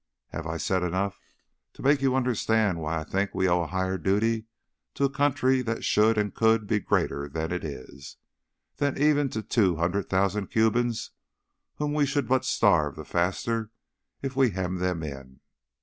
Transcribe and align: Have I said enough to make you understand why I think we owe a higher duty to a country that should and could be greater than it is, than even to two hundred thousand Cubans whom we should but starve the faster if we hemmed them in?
Have 0.29 0.47
I 0.47 0.57
said 0.57 0.81
enough 0.81 1.19
to 1.73 1.83
make 1.83 2.01
you 2.01 2.15
understand 2.15 2.79
why 2.81 3.01
I 3.01 3.03
think 3.03 3.35
we 3.35 3.47
owe 3.47 3.61
a 3.61 3.67
higher 3.67 3.99
duty 3.99 4.45
to 4.95 5.03
a 5.03 5.11
country 5.11 5.61
that 5.61 5.83
should 5.83 6.17
and 6.17 6.33
could 6.33 6.65
be 6.65 6.79
greater 6.79 7.29
than 7.29 7.51
it 7.51 7.63
is, 7.63 8.17
than 8.77 8.97
even 8.97 9.29
to 9.29 9.43
two 9.43 9.75
hundred 9.75 10.09
thousand 10.09 10.47
Cubans 10.47 11.11
whom 11.75 11.93
we 11.93 12.07
should 12.07 12.27
but 12.27 12.45
starve 12.45 12.95
the 12.95 13.05
faster 13.05 13.69
if 14.23 14.35
we 14.35 14.49
hemmed 14.49 14.79
them 14.79 15.03
in? 15.03 15.39